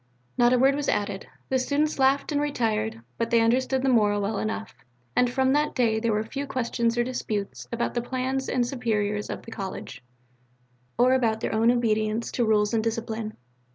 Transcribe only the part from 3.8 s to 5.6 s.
the moral well enough, and from